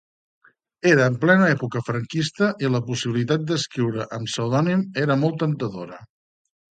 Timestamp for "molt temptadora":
5.25-6.01